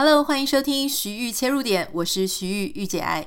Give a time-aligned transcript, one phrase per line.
[0.00, 3.26] Hello，欢迎收听徐玉切入点，我是徐玉御姐爱。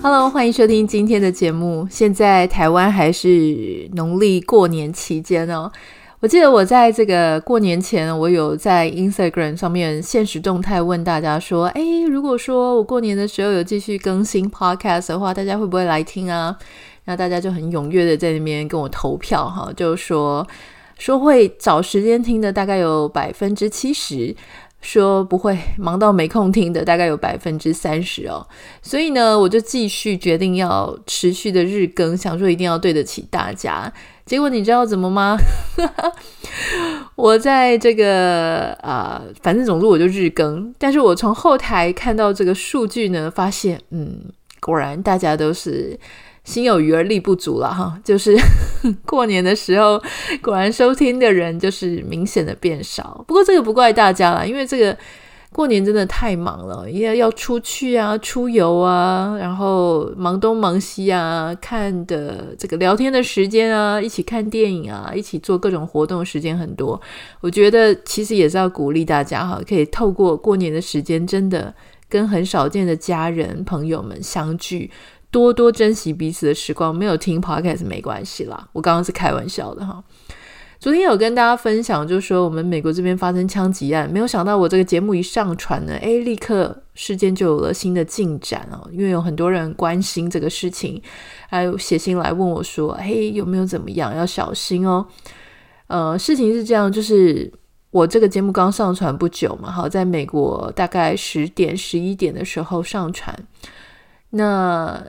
[0.00, 1.88] Hello，欢迎收听今天的节目。
[1.90, 5.72] 现在台湾还是农历过年期间哦。
[6.20, 16.56] 我记得我在这个过年前，我有在 Instagram 上面限时动态问大家说：“哎，如果说我过年的时候有继续更新 Podcast 的话，大家会不会来听啊？”
[17.06, 20.46] 那大家就很踊跃的在那边跟我投票哈，就说
[20.98, 24.34] 说会找时间听的大概有百分之七十，
[24.80, 28.46] 说不会忙到没空听的大概有百分之三十哦。
[28.80, 33.92] 所以呢，我就继续决定要持续的日更，想说一定要对得起大家。
[34.24, 35.36] 结果你知道怎么吗？
[37.16, 44.20] 我在这个啊、反正总之我就日更，但是我从后台看到这个数据呢，发现嗯，
[44.60, 45.98] 果然大家都是。
[46.44, 48.36] 心有余而力不足了哈，就是
[49.04, 50.00] 过年的时候，
[50.42, 53.24] 果然收听的人就是明显的变少。
[53.26, 54.96] 不过这个不怪大家了，因为这个
[55.50, 67.00] 过年真的太忙了，因为要出去啊、出游啊，然后忙东忙西啊，看的这个聊天的时间啊，一起看电影啊，一起做各种活动时间很多。
[67.40, 71.72] 我觉得其实也是要鼓励大家哈，可以透过过年的时间，真的
[72.08, 74.90] 跟很少见的家人朋友们相聚。
[75.34, 78.68] 多多珍惜彼此的时光，没有听 podcast 没关系啦。
[78.72, 80.00] 我刚刚是开玩笑的哈。
[80.78, 88.88] 昨天有跟大家分享，就说我们美国这边发生枪击案，没有想到我这个节目一上传呢，诶，立刻事件就有了新的进展哦。
[88.92, 91.02] 因为有很多人关心这个事情，
[91.48, 94.14] 还有写信来问我说，嘿，有没有怎么样？
[94.14, 95.04] 要小心哦。
[95.88, 97.52] 呃，事情是这样，就是
[97.90, 103.36] 我这个节目刚上传不久嘛，好，在美国大概十点、十一点的时候上传，
[104.30, 105.04] 那。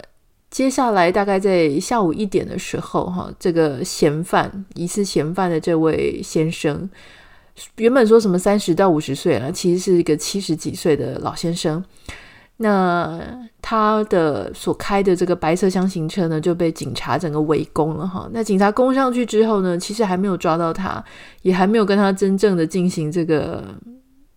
[0.55, 6.89] 接下来大概在下午一点的时候，哈，这个嫌犯疑似嫌犯的这位先生，
[7.75, 11.83] 原本说什么三十到五十岁了，其实是一个七十几岁的老先生。
[12.55, 13.21] 那
[13.61, 18.29] 他的所开的这个白色厢型车呢，就被警察整个围攻了，哈。
[18.31, 21.03] 那警察攻上去之后呢，其实还没有抓到他，
[21.41, 23.61] 也还没有跟他真正的进行这个。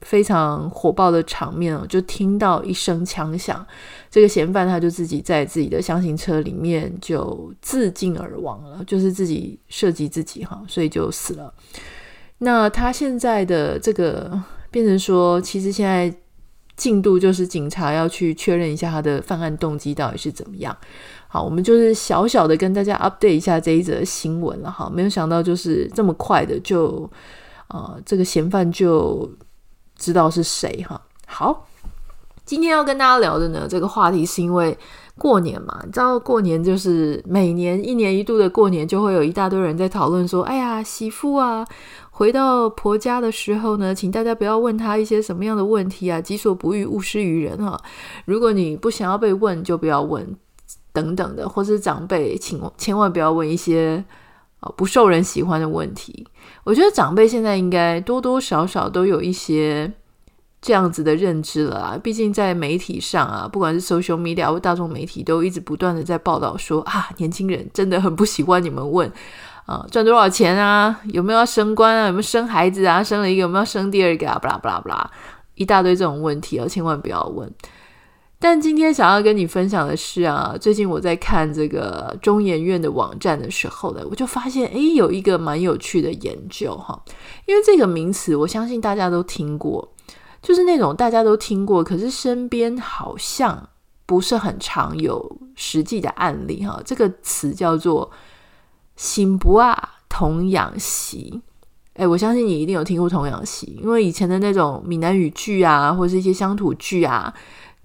[0.03, 3.67] 非常火爆的场面哦，就听到一声枪响，
[4.09, 11.53] 这个嫌犯他就自己在自己的厢型车里面就自尽而亡了，就是自己射击自己哈，所以就死了。
[12.39, 16.15] 那他现在的这个变成说，其实现在
[16.77, 20.75] 进度就是警察要去确认一下他的犯案动机到底是怎么样。
[21.27, 27.11] 好，我们就是小小的跟大家 update 一下这一则新闻了哈，没有想到就是这么快的就、
[27.71, 29.29] 呃，这个嫌犯就。
[29.99, 30.99] 知道是谁哈？
[31.27, 31.67] 好，
[32.45, 34.79] 今天要跟大家聊的呢，这个话题是因为
[35.19, 41.67] 过年嘛，你知道过年就是每年一年一度的过年，就会有一大堆人在讨论说，哎呀，媳妇啊，
[42.13, 47.79] 回到婆家的时候呢，请大家不要问他一些什么样的问题啊，己所不欲，勿施于人哈。
[48.25, 50.37] 如果你不想要被问，就不要问
[50.93, 54.05] 等等的，或是长辈，请千万不要问一些。
[54.77, 56.27] 不受人喜欢的问题，
[56.65, 59.91] 我觉得长辈现在应该多多少少都有一些
[60.61, 61.99] 这样子的认知了啊。
[62.03, 69.11] 毕竟在媒体上啊，不管是 social media 或大众媒体，都一直不断的在报道说啊，年轻人真的很不喜欢你们问
[69.67, 75.11] 啊，赚多少钱啊，有没有要升官啊，有没有生孩子啊，生了一个有没有生第二个啊，巴拉巴拉巴拉，
[75.55, 77.49] 一大堆这种问题啊，千万不要问。
[78.41, 87.03] 但今天想要跟你分享的是啊，最近我在看这个中研院的网站的时候呢，我就发现诶，有一个蛮有趣的研究哈，
[87.47, 89.93] 因为这个名词我相信大家都听过，
[90.41, 93.69] 就是那种大家都听过，可是身边好像
[94.07, 96.81] 不是很常有实际的案例哈。
[96.85, 98.09] 这个词叫做
[98.95, 99.77] “新不啊
[100.09, 101.43] 童养媳”，
[101.95, 107.35] 诶，我相信你一定有听过童养媳，因为以前的那种闽南语剧啊，或是一些乡土剧啊。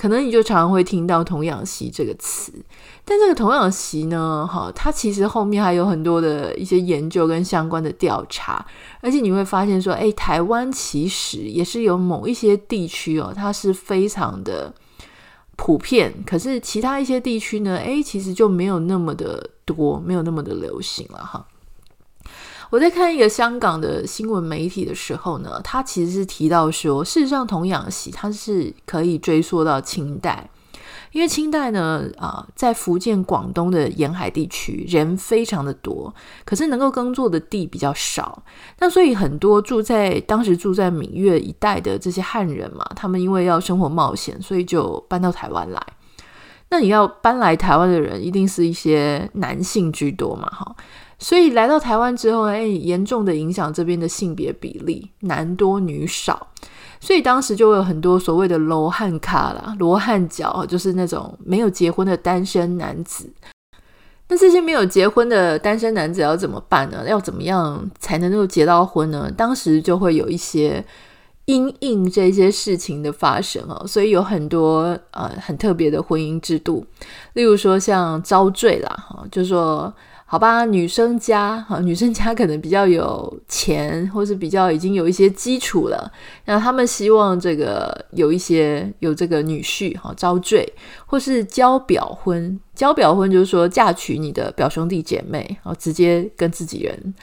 [0.04, 2.52] 可能你就常常会听到“童养媳”这个词，
[3.06, 8.66] 但这个“童养媳”呢，哈，它其实后面还有很多的一些研究跟相关的调查，
[9.00, 14.74] 而且你会发现说，诶，台湾其实也是有某一些地区哦，它是非常的
[15.56, 21.46] 普遍，可是其他一些地区呢，诶，其实就没有那么的多，没有那么的流行了，哈。
[22.74, 30.50] 我在看一个香港的新闻媒体的时候呢，他其实是提到说，事实上童养媳它是可以追溯到清代，
[31.12, 36.12] 因为清代呢，啊、在福建、广东的沿海地区人非常的多，
[36.46, 38.42] 可是能够耕作的地比较少，
[38.80, 45.80] 那所以很多住在当时住在闽粤一带的这些汉人嘛，他们因为要生活冒险，所以就搬到台湾来。
[46.70, 50.76] 那你要搬来台湾的人，一定是一些男性居多嘛，哈。
[51.20, 56.48] 所以来到台湾之后，哎，严重的影响这边的性别比例，男多女少。
[57.00, 63.30] 所以当时就会有很多所谓的罗汉卡啦、罗汉脚，就是那种没有结婚的单身男子。
[64.30, 67.04] 那这些没有结婚的单身男子要怎么办呢？
[67.08, 69.30] 要怎么样才能够结到婚呢？
[69.36, 70.84] 当时就会有一些
[71.46, 76.86] 因应这些事情的发生哦，所以有很多呃很特别的婚姻制度，
[77.34, 79.94] 例如说像招赘啦，哈，就说。
[80.34, 86.12] 好吧，女生家哈，女生家可能比较有钱，或是比较已经有一些基础了。
[86.46, 90.68] 那他们希望这个有一些有这个女婿哈，招赘，
[91.06, 92.60] 或是交表婚。
[92.74, 97.14] 交表婚就是说嫁娶你的表兄弟姐妹，啊，直接跟自己人。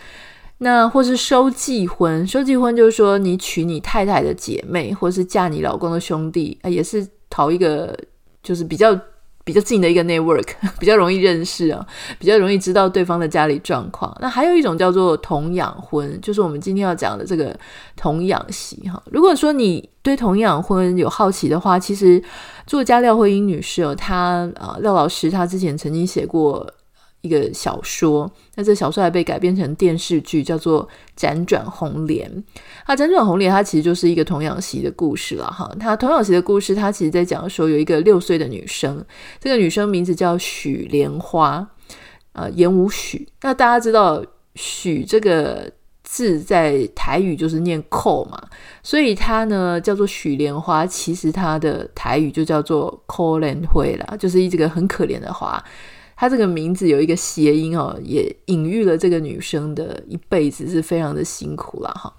[0.58, 7.98] 那或是收继婚，收继婚就是说你娶你太太的姐妹，或是嫁你老公的兄弟，啊，也是讨一个
[8.40, 8.96] 就是比较。
[9.44, 10.46] 比较近的一个 network，
[10.78, 11.84] 比较容易认识啊，
[12.19, 14.16] 比较容易知道对方的家里状况。
[14.20, 17.58] 那还有一种叫做童养婚，就是我们今天要讲的这个
[17.96, 19.02] 童养媳哈。
[19.10, 22.22] 如果说你对童养婚有好奇的话，其实
[22.66, 26.66] 作家廖慧英女士哦，她啊廖老师她之前曾经写过。
[27.22, 30.88] 一个小说，那这小说还被改编成电视剧，叫做
[31.20, 32.31] 《辗转红莲》。
[32.84, 35.70] 啊，《辗转红莲》它其实就是一个童养媳的故事了哈。
[35.78, 39.05] 它童养媳的故事，它其实在讲说有一个六岁的女生，
[39.38, 41.69] 这个女生名字叫许莲花，
[42.32, 43.28] 啊，言无许。
[43.43, 44.25] 那大家知道
[44.56, 45.70] “许”这个
[46.02, 48.43] 字在台语就是念“扣”嘛，
[48.82, 55.62] 所以它呢叫做许莲花，其实它的台语就叫做“扣莲灰”啦，就是一这个很可怜的花。
[56.20, 62.12] 她这个名字有一个谐音哦，也隐喻了这个女生的一辈子是非常的辛苦了哈。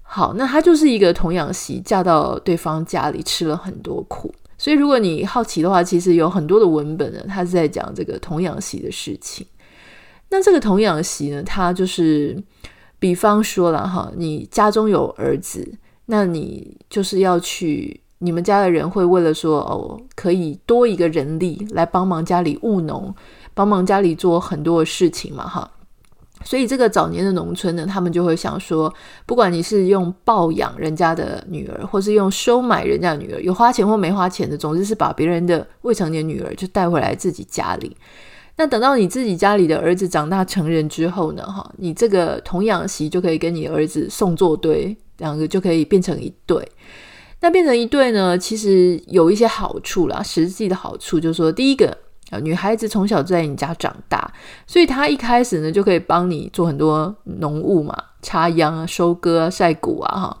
[0.00, 4.32] 好，那她就是一个童养媳，嫁到对方家里吃了很多苦。
[4.56, 9.44] 所以如果你好奇的话，其实有很多的文本呢，它是在讲这个童养媳的事情。
[10.28, 12.40] 那这个童养媳呢，她就是，
[13.00, 18.02] 比方说了哈，你家中有儿子，那你就是要去。
[18.18, 23.14] 你们家的人会为了说哦，可以多一个人力来帮忙家里务农，
[23.52, 25.70] 帮忙家里做很多的事情嘛，哈。
[26.44, 28.92] 所以这个早年的农村呢，他们就会想说，
[29.24, 37.96] 不管你是用抱养人家的女儿，或是用收买人家的女儿，有花钱或没花钱的，总之是把别人的未成年女儿就带回来自己家里。
[38.56, 46.66] 那等到你自己家里的儿子长大成人之后呢，哈，你这个童养媳就可以跟你儿子送作对，两个就可以变成一对。
[47.40, 50.22] 那变成一对呢，其实有一些好处啦。
[50.22, 51.96] 实际的好处就是说，第一个
[52.30, 54.32] 啊，女孩子从小就在你家长大，
[54.66, 60.38] 所以她一开始呢就可以帮你做很多农务嘛，插秧啊、收割啊、晒谷啊，哈。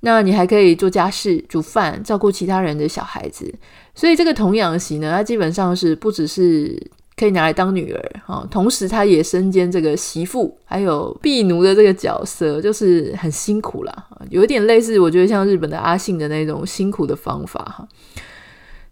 [0.00, 3.54] 那你还可以做家事、煮饭、照顾其他人的小孩子。
[3.94, 6.90] 所以这个童养媳呢，它基本上是不只是。
[7.14, 17.86] 可以拿来当女儿哈，同时她也身兼这个媳妇还有婢奴的这个角色，就是很辛苦啦，有一点类似，我觉得像日本的阿信的那种辛苦的方法哈。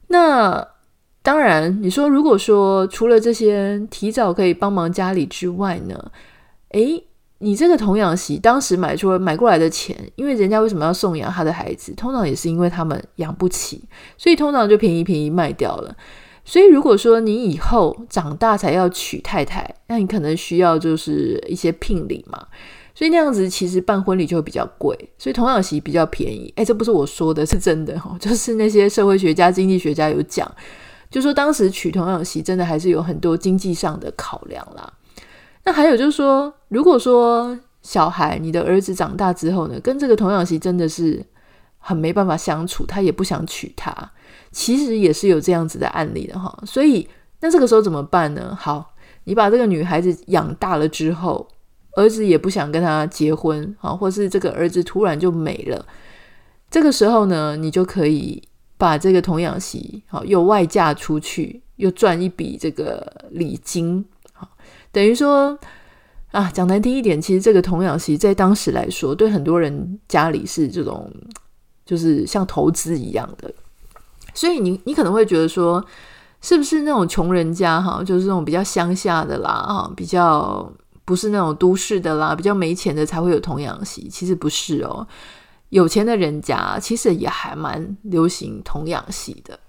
[0.08, 0.66] 那
[1.22, 6.10] 当然，你说如果说除了这些提早可以帮忙家里之外呢，
[6.70, 7.04] 诶，
[7.38, 11.94] 你这个童养媳当时买出买过来的钱，因为人家为什么要送养他的孩子？
[11.94, 13.82] 通常也是因为他们养不起，
[14.16, 15.96] 所以通常就便宜便宜卖掉了。
[16.50, 22.44] 所以，如果说你以后长大才要娶太太，那你可能需要就是一些聘礼嘛。
[22.92, 26.52] 所以那样子其实办婚礼就会比较贵，所以童养媳比较便宜。
[26.56, 30.52] 诶，这不是我说的，是真的哈， 就是那些社会学家、经济学家有讲，
[31.08, 34.92] 就说当时娶童养媳真的还是有很多经济上的考量啦。
[35.62, 41.24] 那还有就是说，如果说小孩你的儿子长大之后呢，跟这个童养媳真的是
[41.78, 44.10] 很没办法相处，他也不想娶她。
[44.50, 47.08] 其实也是有这样子的案例的哈，所以
[47.40, 48.56] 那这个时候怎么办呢？
[48.58, 48.94] 好，
[49.24, 51.48] 你把这个女孩子养大了之后，
[51.96, 55.86] 儿子也不想跟她结婚啊，或是这个儿子突然就没了，
[56.70, 58.42] 这个时候呢，你就可以
[58.76, 64.48] 把这个童养媳好又外嫁出去，又赚一笔这个礼金，好，
[64.92, 65.58] 等于说
[66.32, 71.10] 啊，讲难听一点，其实这个童养媳在当时来说，对很多人家里是这种
[71.84, 73.52] 就是像投资一样的。
[74.40, 75.84] 所以你你可能会觉得说，
[76.40, 80.66] 是不是那种穷人家哈，就是那种比较乡下的啦，哈，比较
[81.04, 84.08] 不是那种都市的啦，比较没钱的才会有童养媳？
[84.08, 85.06] 其实不是哦，
[85.68, 89.60] 有钱的人家其实也还蛮流行童养媳的。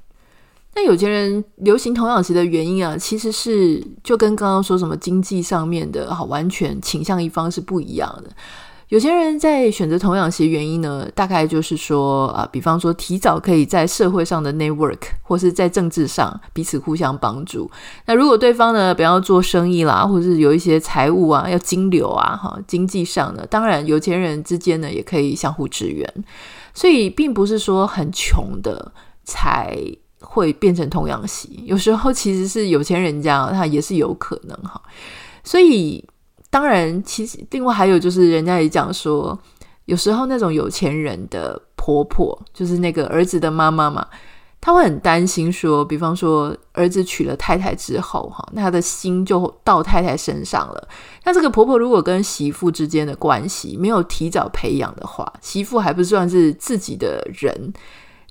[0.74, 8.30] 那有钱人流行童养媳的原因啊，其实是就跟刚刚说什么经济上面的哈，完全倾向一方是不一样的。
[8.92, 17.72] 有钱人在选择童养媳原因呢，大概就是说啊，比方说提早可以在社会上的 network，或是在政治上彼此互相帮助。
[18.06, 26.06] 那如果对方呢，不要做生意啦，或是有一些财务啊要金流啊，哈，经济上呢，当然有钱人之间呢也可以相互支援。
[26.74, 28.92] 所以并不是说很穷的
[29.24, 29.74] 才
[30.20, 34.82] 会变成童养媳，有时候其实是有钱人家他也是有可能哈。
[35.46, 36.06] 所以。
[36.52, 39.40] 当然，其实另外还有就是，人家也讲说，
[39.86, 44.06] 有时候那种有钱人的婆婆，就是那个儿子的妈妈嘛，
[44.60, 50.88] 她会很担心说，比方说儿子娶了太太之后，哈，那他的心就到太太身上了。
[51.24, 57.74] 那这个婆婆如果跟媳妇之间的关系没有提早培养的话，媳妇还不算是自己的人，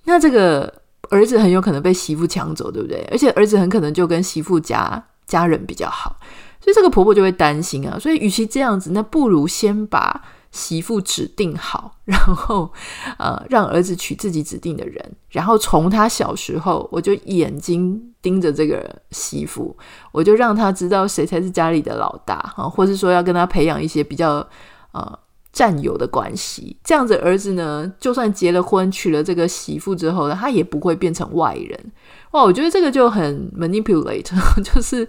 [0.04, 0.72] 那这个
[1.08, 3.02] 儿子很有可能被媳妇抢走，对不对？
[3.10, 6.16] 而且儿子很可能就跟媳妇家家人比较好。
[6.60, 12.70] 所以这个婆婆就会担心啊，所以与其这样子，那不如先把媳妇指定好， 然后
[13.18, 19.74] 呃让儿子娶自己指定的人，然后从他小时候我就眼睛盯着这个媳妇，
[20.12, 24.46] 我就让他知道谁才是家里的老大啊，或是说要跟他培养一些比较
[24.92, 25.18] 呃
[25.52, 31.92] 战友的关系，这样子儿子呢，就算结了婚娶了这个媳妇之后呢，他也不会变成外人。
[32.32, 34.30] 哇，我觉得这个就很 manipulate，
[34.62, 35.08] 就是。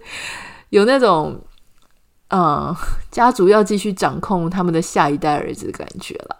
[0.72, 1.38] 有那种，
[2.30, 2.74] 呃，
[3.12, 6.36] 家族要继续掌控他们的下一代儿子的感觉了。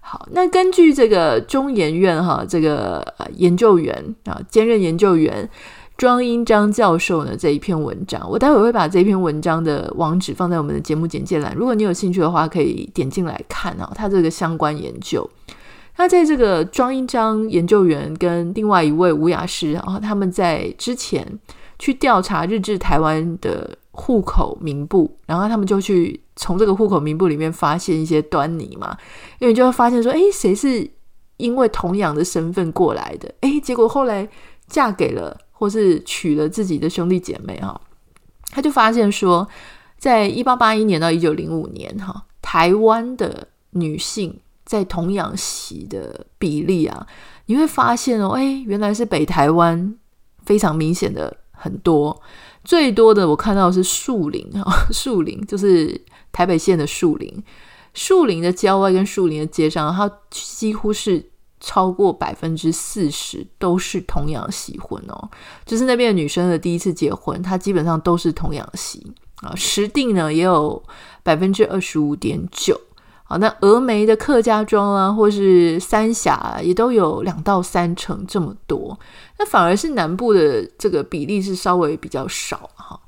[0.00, 5.50] 好，那根据这个中研院哈，这个研究员啊，兼任研究员
[5.96, 15.28] 庄英章教授呢这一篇文章，我待会会把这篇文章的网址放在我们的节目简介栏，如果你有兴趣的话，可以点进来看哦，他这个相关研究。
[15.96, 21.26] 那在这个庄英章研究员跟另外一位吴雅诗啊，他们在之前。
[21.82, 28.96] 去调查日治台湾的户口名簿，然后他们就去从这个户口名簿里面发现一些端倪嘛，
[29.40, 30.88] 因为就会发现说，哎，谁是
[31.38, 33.34] 因为童养的身份过来的？
[33.40, 34.28] 哎，结果后来
[34.68, 37.80] 嫁给了或是娶了自己的兄弟姐妹哈，
[38.52, 39.48] 他就发现说，
[39.98, 47.04] 在一八八一年到一九零五年哈，台湾的女性在童养媳的比例啊，
[47.46, 49.96] 你会发现哦，哎，原来是北台湾
[50.44, 51.38] 非常明显的。
[51.62, 52.20] 很多，
[52.64, 56.00] 最多的我看到是树林啊， 树林就是
[56.32, 57.42] 台北县的树林，
[57.94, 65.30] 树林的郊外跟树林的街上，它几乎是超过百分之四十都是童养媳婚哦，
[65.64, 69.12] 就是那边的女生的第一次结婚，她基本上都是童养媳。
[69.42, 70.80] 啊，实定呢也有
[71.24, 72.80] 百分之二十五点九。
[73.38, 78.98] 那峨眉的客家庄啊，或是三峡啊，也都有两到三成这么多。
[79.38, 82.98] 那反而是南部的这个比例是稍微比较少哈。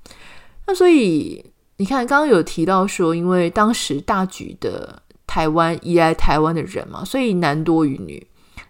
[0.66, 1.44] 那所以
[1.76, 8.26] 你看，刚刚有提到说，因为当时大举的台湾移来台湾的人嘛，所以男多于女。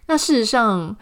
[0.07, 0.95] 那事实上，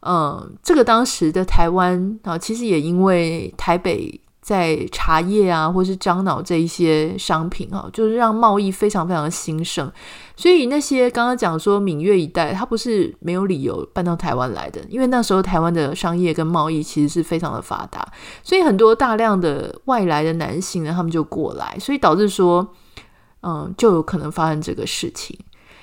[0.00, 4.20] 嗯，这个当时的台湾啊，其实也因为台北。
[4.48, 9.92] 在茶叶啊，或是樟脑这一些商品啊，就是让贸易非常非常的兴盛。
[10.36, 18.10] 所以那些刚刚讲说闽粤一带，它不是没有理由搬到台湾来的，因为那时候台湾的商业跟贸易其实是非常的发达，
[18.42, 22.66] 所以很多大量的外来的男性呢，他们就过来，所以导致说，
[23.42, 25.38] 嗯，就有可能发生这个事情。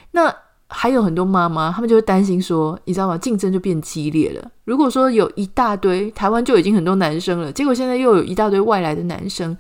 [0.10, 0.36] 那。
[0.68, 3.18] 还有很多妈妈，他们就会担心说，你知道吗？
[3.18, 4.52] 竞争就变激烈了。
[4.64, 9.56] 如果说有一大堆台湾就已经很多男生了，结果现在又有一大堆外来的男生，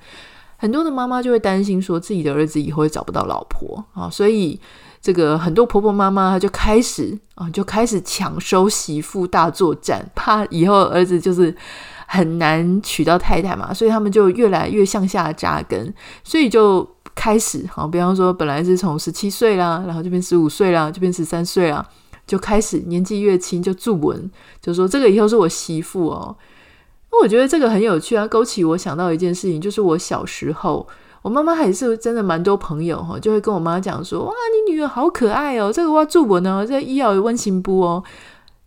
[0.57, 4.09] 很多的妈妈就会担心说，自己的儿子以后会找不到老婆啊。
[4.09, 4.59] 所以
[4.99, 11.55] 这个很多婆婆妈妈她就开始啊，就开始抢收媳妇大作战，怕以后儿子就是
[12.07, 15.93] 很难娶到太太嘛，所以他们就越来越向下扎根，
[16.23, 16.94] 所以就。
[17.15, 21.83] 开始好，比方说本来是从十七岁啦，然后就变十五岁啦，就变十三岁啦，
[22.27, 24.29] 就开始年纪越轻就注文，
[24.61, 26.35] 就说这个以后是我媳妇哦。
[27.09, 30.85] 那我觉得这个很有趣啊，勾起我想到一件事情，就是我小时候，
[31.21, 38.03] 我妈妈还是真的蛮多朋友哈，就会跟我妈讲说，哇，你女儿好可爱哦，这个我要注文哦，这医药温情部哦，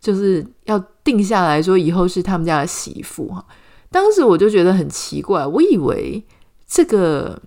[0.00, 3.44] 就是要定下来说以后是他们家的媳妇哈。
[3.90, 6.24] 当时我就觉得很奇怪，我以为
[6.66, 7.40] 这个。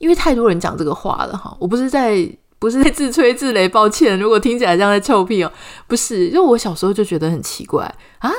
[0.00, 2.26] 因为太多人讲这个话了哈，我不是在
[2.58, 5.52] 不是在自吹自擂，抱歉，如果听起来像在臭屁哦，
[5.86, 7.84] 不是，因为我小时候就觉得很奇怪
[8.20, 8.30] 啊，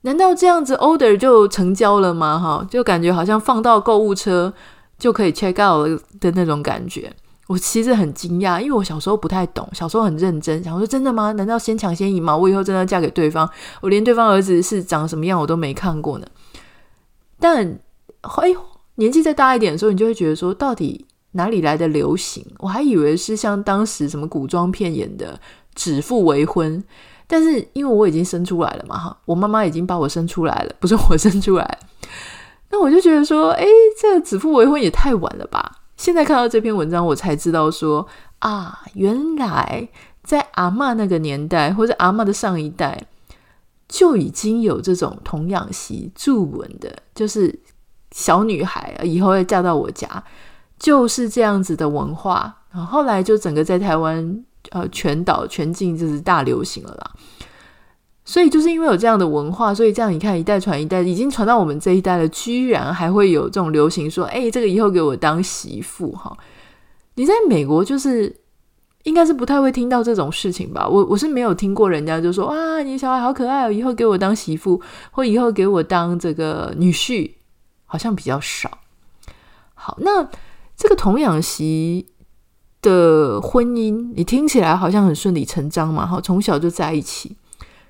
[0.00, 2.38] 难道这样子 order 就成交了吗？
[2.38, 4.52] 哈，就感觉好像放到购物车
[4.98, 7.12] 就可以 check out 的那种感觉，
[7.48, 11.32] 我其实很惊讶，因为我小时候不太懂，小时候很认真，想说真的吗？
[11.32, 12.34] 难道先抢先赢吗？
[12.34, 13.46] 我以后真的要嫁给对方？
[13.82, 16.26] 我连对方儿子是长什么样我都没看过呢。
[17.38, 17.78] 但
[18.22, 18.56] 哎。
[18.96, 22.44] 年纪再大一点的时候，你就会觉得说，到底哪里来的流行？
[22.58, 25.38] 我还以为是像当时什么古装片演的
[25.74, 26.82] 指腹为婚，
[27.26, 31.78] 但是因为我已经生出来了嘛，哈，我妈妈已经把我生出来了，不是我生出来。
[32.70, 33.66] 那我就觉得说，哎，
[34.00, 35.80] 这指腹为婚也太晚了吧？
[35.96, 38.06] 现在看到这篇文章，我才知道说
[38.40, 39.88] 啊，原来
[40.22, 43.06] 在阿嬷那个年代，或者阿嬷的上一代，
[43.88, 47.60] 就已经有这种童养媳注文的，就是
[48.14, 50.22] 小女孩以后要嫁到我家。
[50.76, 57.10] 就是这样子的文化，然后后来就整个在台湾呃全岛全境就是大流行了啦。
[58.24, 66.36] 所以就是因为有这样的文化，所以这样你看一代传一代，已经传到我们这一代了，居然还会有这种流行说，哎，这个以后给我当媳妇哈。
[67.14, 68.34] 你在美国就是
[69.04, 70.86] 应该是不太会听到这种事情吧？
[70.86, 77.30] 我我是没有听过人家就说哇，你小孩好可爱哦，以后给我当媳妇，或以后给我当这个女婿，
[77.94, 78.78] 好像比较少。
[79.74, 80.28] 好，那。
[80.76, 82.04] 这个童养媳
[82.82, 87.36] 的婚姻，你听起来好像很顺理成章嘛，哈，从小就在一起。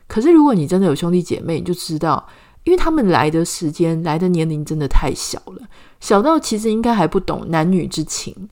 [0.07, 2.29] 可是如果你真的有兄弟姐妹，你就知道，
[2.65, 5.63] 因为他们来的时间、来的年龄真的太小了，
[5.99, 8.51] 小到其实应该还不懂男女之情，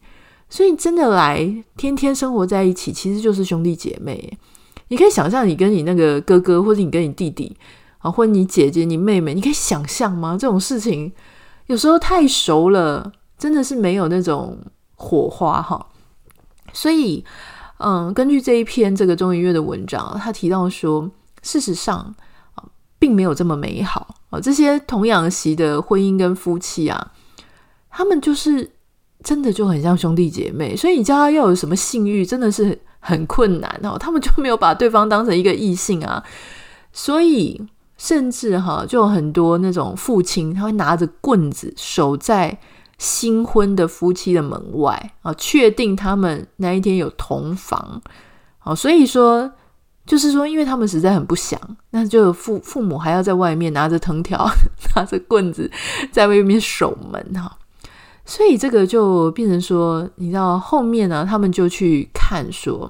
[0.49, 4.39] 所以真的来天天生活在一起，其实就是兄弟姐妹。
[4.89, 7.55] 你可以想象，你跟你那个哥哥，或者你跟你弟弟
[7.99, 10.39] 啊，或者你姐姐、你妹妹，你可以想象吗？
[10.41, 11.13] 这种事情
[11.67, 13.13] 有时候太熟了。
[13.39, 14.57] 真的是没有那种
[14.95, 15.85] 火花哈，
[16.73, 17.25] 所以，
[17.79, 21.11] 嗯，根据这一篇这个中研院的文章，他提到说，
[21.43, 22.15] 事实上
[22.55, 22.63] 啊，
[23.01, 24.39] 并没有这么美好啊。
[24.39, 27.11] 这些童养媳的婚姻跟夫妻啊，
[27.91, 28.71] 他们就是
[29.25, 33.99] 真的就很像兄弟姐妹，所以你叫他要有什么性欲，真的是很困难哦。
[33.99, 36.23] 他们就没有把对方当成一个异性啊，
[36.93, 37.61] 所以
[38.03, 42.59] 甚至哈，就有很多那种父亲，他会拿着棍子守在。
[42.99, 48.01] 新婚的夫妻的门外啊，确定他们那一天有同房，
[48.61, 49.51] 好，所以说
[50.07, 54.49] 就是说，因为他们实在很不想，那就父父母还要在外面拿着藤条、
[54.95, 55.69] 拿着棍子
[56.13, 57.59] 在外面守门哈，
[58.25, 62.89] 所以这个就变成说，你知道后面呢，他们就去看说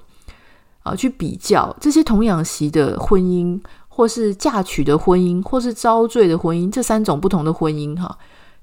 [0.83, 3.59] 啊，去比较这些童养媳的婚姻，
[3.95, 8.17] 或是嫁娶的婚姻，或是遭罪的婚姻，这三种不同的婚姻哈。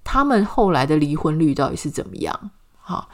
[0.04, 2.50] 他们后来的离婚率到底是怎么样？
[2.80, 3.08] 好，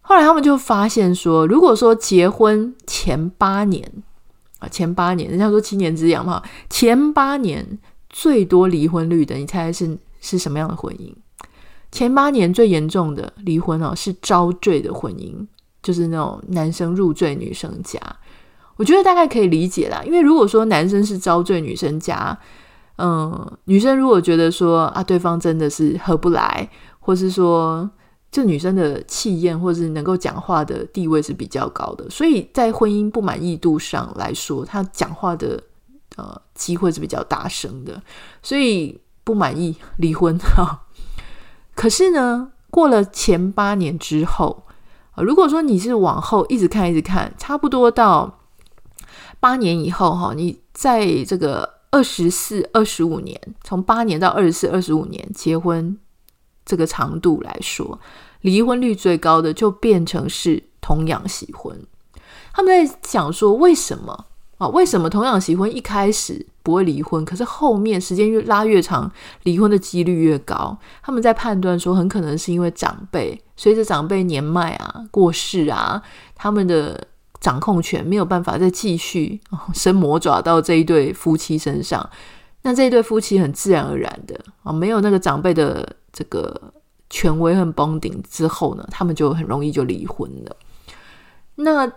[0.00, 3.90] 后来他们就发现说，如果说结婚前八年
[4.60, 7.76] 啊，前八年，人家说七年之痒嘛，前八年
[8.08, 11.12] 最多离婚率的，你猜是是什么样的婚姻？
[11.90, 15.44] 前八年最严重的离婚哦，是遭罪的婚姻，
[15.82, 17.98] 就是那种男生入赘女生家。
[18.76, 22.38] 我觉得大概可以理解啦，因为如果说男生是遭罪女生家。
[22.98, 26.66] 嗯，女生如果觉得说啊，对方真的是合不来，
[26.98, 27.90] 或是说
[28.30, 35.62] 这女生的气焰，或是能够讲话的地位是比较高的，所以在婚姻不满意度上来说，她讲话的
[36.16, 38.02] 呃机会是比较大声的，
[38.42, 40.86] 所以不满意离婚哈。
[41.74, 44.64] 可是呢，过了前八年之后，
[45.16, 48.38] 呃，如果说你是往后一直看一直看，差不多到
[49.40, 51.76] 八年以后哈，你在这个。
[51.92, 55.96] 二十四、二十五年，从八年到二十四、二十五年结婚
[56.66, 57.98] 这个长度来说，
[58.42, 61.80] 离婚率最高的就变成是童养媳婚。
[62.52, 64.26] 他们在想说，为什么
[64.58, 64.68] 啊？
[64.68, 69.10] 为什么童养媳婚一开始不会离婚，可是后面时间越拉越长，
[69.44, 70.76] 离婚的几率越高？
[71.02, 76.02] 他们在判断说，很可能是因为长辈随着长辈年迈啊、过世啊，
[76.34, 77.06] 他们的。
[77.40, 79.40] 掌控权没有办法再继续
[79.74, 82.08] 伸魔爪到这一对夫妻身上，
[82.62, 86.72] 那这一对夫妻很自然而然的啊，没有那个长辈的这个
[87.10, 90.56] 权威和绑定之后呢，他们就很容易就离婚了。
[91.56, 91.90] 那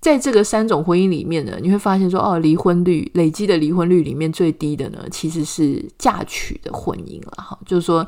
[0.00, 8.06] 在这个三种婚姻里面呢，你会发现说，哦，离婚率累积的离婚率里面最低的呢，其实是嫁娶的婚姻了哈，就是说。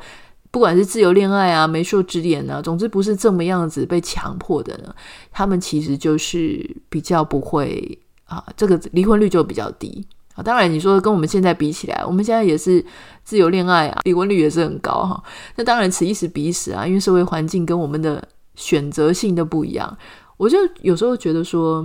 [0.55, 4.95] 不管是自由恋爱啊、媒妁之言啊，总之不是这么样子被强迫的呢，
[5.33, 10.45] 他们其实就是比较不会啊，这个离婚率就比较低啊。
[10.45, 12.87] 当然，你说跟我们现在比起来，我们现在也是
[13.25, 15.21] 自由恋爱啊，离婚率也是很高哈。
[15.57, 18.23] 那当然此一时彼一时啊，因为社会环境跟我们的
[18.55, 19.99] 选择性都不一样。
[20.37, 21.85] 我就有时候觉得说，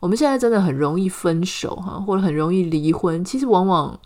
[0.00, 3.98] 我们现在真的很容易分手哈，或者很容易离婚，其实往往。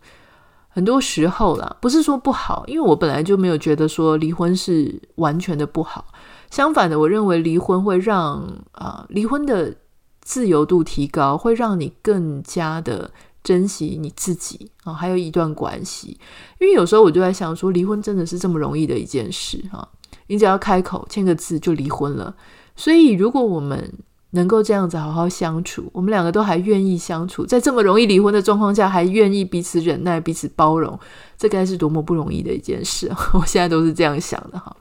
[0.77, 6.05] 很多时候啦，不是说不好，因为我本来就没有觉得说离婚是完全的不好。
[6.51, 9.75] 相反的，我认为离婚会让啊、离婚的
[10.21, 13.11] 自由度提高，会让你更加的
[13.43, 16.21] 珍惜你自己啊、还有一段关系。
[16.61, 19.89] 因为有时候我就在想说，离婚真的是这么容易的一件事哈？
[20.27, 22.37] 你只要开口签个字就离婚了。
[22.77, 23.91] 所以，如果我们
[24.31, 30.99] 能够这样子好好相处，我们两个都还愿意相处，在这么容易离婚的状况下，还愿意彼此忍耐、彼此包容，
[31.39, 33.11] 这该是多么不容易的一件事。
[33.33, 34.77] 我现在都是这样想的哈。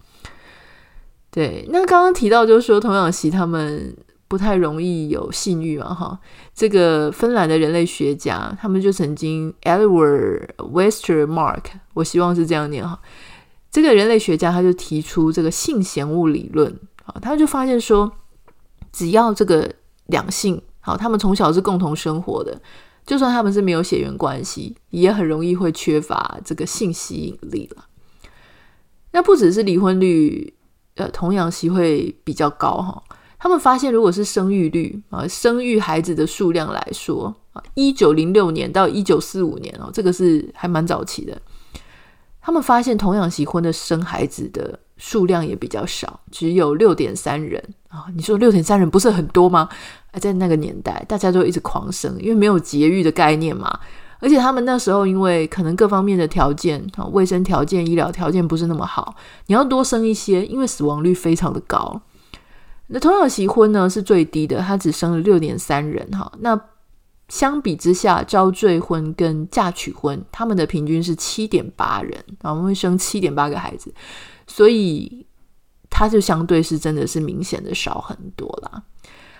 [1.30, 3.96] 对，那刚刚提到就是说，童养媳他们
[4.28, 6.20] 不太容易有性欲嘛哈。
[6.54, 13.00] 这个芬兰的人类学家，他们就曾经 Edward Westermark，我希望是这样念哈。
[13.72, 18.12] 这个人类学家他就提出这个性嫌恶理论啊，他就发现说。
[18.96, 19.70] 只要这个
[20.06, 22.58] 两性好，他们从小是共同生活的，
[23.06, 27.84] 就算他们是没有血缘关系，也很容易会缺乏这个性吸引力了。
[29.12, 30.54] 那不只是离婚率，
[30.96, 33.04] 呃，童养媳会比较高哈。
[33.38, 41.38] 他们发现，如果是生育率啊，生育孩子的数量来说啊，一九零六年到一九四五年哦，这个是还蛮早期的。
[42.40, 47.62] 他们发现童养媳婚的生孩子的数量也比较少，只有六点三人
[47.96, 48.06] 啊！
[48.14, 49.70] 你说六点三人不是很多吗？
[50.20, 53.80] 在那个年代，大家都一直狂生，因为没有节育的概念嘛。
[54.20, 59.16] 而且他们那时候因为可能各方面的条件啊，卫生条件、医疗条件不是那么好，
[59.48, 62.02] 你要多生一些，因为死亡率非常的高。
[62.88, 66.32] 那童养媳婚呢是最低的，他只生了六点三人哈。
[66.40, 66.60] 那
[67.28, 73.94] 相比之下，招赘婚跟嫁娶婚，他们的平均是七点八人，啊，我们会生七点八个孩子。
[74.48, 75.26] 所以，
[75.98, 78.84] 它就相对是真的是明显的少很多啦。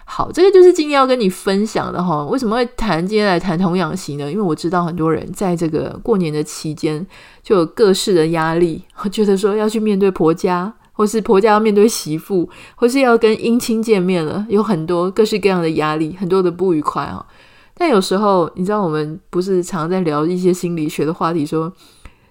[0.06, 2.24] 好，这个就是今天要跟你分享的哈。
[2.28, 4.32] 为什么会谈今天来谈童养媳呢？
[4.32, 7.06] 因为我知道很多人在这个过年的期间
[7.44, 17.26] 就有各式的压力， 觉得说要去面对婆家，或是婆家要面对媳妇，或是要跟姻亲见面了，有很多各式各样的压力，很多的不愉快哈。
[17.74, 21.74] 但有时候，你知道，我们不是常常在聊一些心理学的话题，说。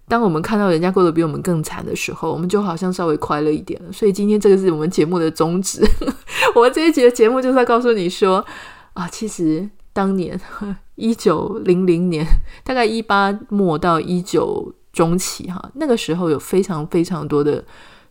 [0.07, 3.91] 当我们看到人家过得比我们更惨的时候，我们就好像稍微快乐一点了。
[3.91, 5.83] 所以今天这个是我们节目的宗旨。
[6.55, 8.45] 我们这一集的节目就是要告诉你说
[8.93, 10.39] 啊，其实当年
[10.97, 12.27] 一九零零年，
[12.63, 17.65] 大概一八末到一九中期哈，那个时候有非常非常多的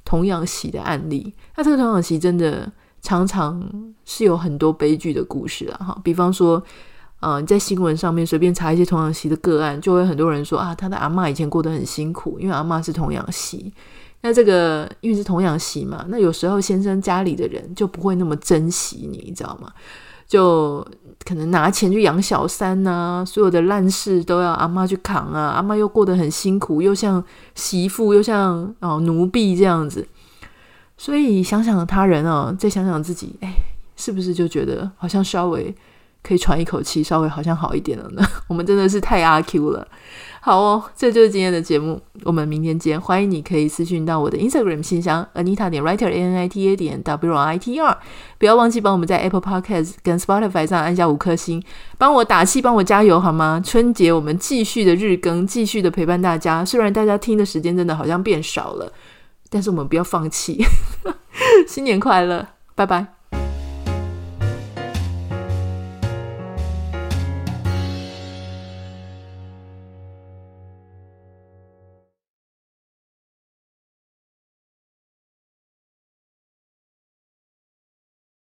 [0.04, 1.34] 童养媳的案例。
[1.56, 6.64] 那这个童养媳真的常常是有很多悲剧的故事了哈，比方说。
[7.24, 13.72] 嗯，你在新闻上面随便查一些童养媳的个案，就会很多人说啊，他的阿嬷以前过得很辛苦，因为阿嬷是童养媳。
[14.22, 19.72] 那这个因为是童养媳嘛，那有时候先生家里的人就不会那么珍惜你，你知道吗？
[20.28, 20.86] 就
[21.26, 25.50] 可能拿钱去养小三呐，所有的烂事都要阿嬷去扛啊。
[25.50, 27.24] 阿嬷又过得很辛苦，又像
[27.56, 30.08] 媳妇，又像哦奴婢这样子。
[30.98, 33.54] 所以想想他人啊，再想想自己，哎，
[33.96, 35.76] 是不是就觉得好像稍微。
[36.24, 38.26] 可以喘一口气，稍微好像好一点了呢。
[38.48, 39.88] 我们真的是太阿 Q 了。
[40.40, 43.00] 好哦，这就是今天的节目，我们明天见。
[43.00, 47.74] 欢迎你可以私讯到我的 Instagram 信箱 Anita 点 Writer A N I T A 点 W R I T
[47.74, 47.98] E R。
[48.38, 51.64] 不要忘记帮我们在 Apple Podcast 跟 Spotify 上按下五颗星，
[51.98, 53.62] 帮我打气，帮我加油好吗？
[53.64, 56.66] 春节我们继续的日更，继续的陪伴大家。
[56.66, 58.92] 虽然大家听的时间真的好像变少了，
[59.50, 60.62] 但是我们不要放弃。
[61.66, 63.23] 新年快乐，拜拜。